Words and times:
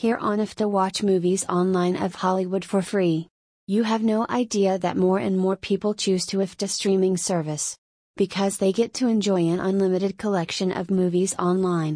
Here 0.00 0.16
on 0.16 0.38
Afdah 0.38 0.70
watch 0.70 1.02
movies 1.02 1.44
online 1.46 1.94
of 1.94 2.14
Hollywood 2.14 2.64
for 2.64 2.80
free. 2.80 3.28
You 3.66 3.82
have 3.82 4.02
no 4.02 4.24
idea 4.30 4.78
that 4.78 4.96
more 4.96 5.18
and 5.18 5.36
more 5.36 5.56
people 5.56 5.92
choose 5.92 6.24
to 6.28 6.38
Afdah 6.38 6.70
streaming 6.70 7.18
service. 7.18 7.76
Because 8.16 8.56
they 8.56 8.72
get 8.72 8.94
to 8.94 9.08
enjoy 9.08 9.42
an 9.48 9.60
unlimited 9.60 10.16
collection 10.16 10.72
of 10.72 10.90
movies 10.90 11.34
online. 11.38 11.88